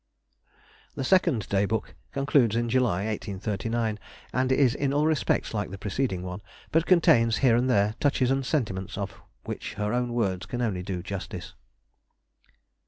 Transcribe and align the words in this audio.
The 0.95 1.03
second 1.03 1.47
Day 1.47 1.65
Book 1.65 1.93
concludes 2.11 2.55
in 2.55 2.69
July, 2.69 3.05
1839, 3.05 3.99
and 4.33 4.51
is 4.51 4.73
in 4.73 4.93
all 4.93 5.05
respects 5.05 5.53
like 5.53 5.69
the 5.69 5.77
preceding 5.77 6.23
one, 6.23 6.41
but 6.71 6.87
contains 6.87 7.37
here 7.45 7.55
and 7.55 7.69
there 7.69 7.93
touches 7.99 8.31
and 8.31 8.43
sentiments 8.43 8.97
of 8.97 9.21
which 9.43 9.75
her 9.75 9.93
own 9.93 10.13
words 10.13 10.47
can 10.47 10.59
only 10.63 10.81
do 10.81 11.03
justice. 11.03 11.53